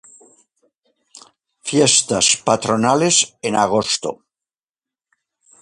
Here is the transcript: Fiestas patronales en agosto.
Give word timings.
Fiestas 1.67 2.35
patronales 2.37 3.15
en 3.47 3.53
agosto. 3.65 4.11